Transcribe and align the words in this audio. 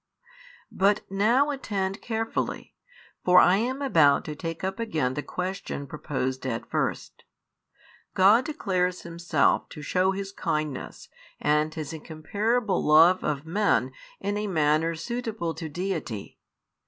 But 0.71 1.01
now 1.11 1.51
attend 1.51 2.01
carefully, 2.01 2.73
for 3.23 3.37
I 3.39 3.57
am 3.57 3.83
about 3.83 4.25
to 4.25 4.35
take 4.35 4.63
up 4.63 4.79
again 4.79 5.13
the 5.13 5.21
question 5.21 5.85
proposed 5.85 6.43
at 6.47 6.65
first. 6.67 7.23
God 8.15 8.45
declares 8.45 9.01
Himself 9.01 9.69
to 9.69 9.83
shew 9.83 10.09
His 10.13 10.31
kindness 10.31 11.07
and 11.39 11.71
His 11.71 11.93
incomparable 11.93 12.83
love 12.83 13.23
of 13.23 13.41
|5 13.43 13.45
men 13.45 13.91
in 14.19 14.37
a 14.39 14.47
manner 14.47 14.95
suitable 14.95 15.53
to 15.53 15.69
Deity. 15.69 16.39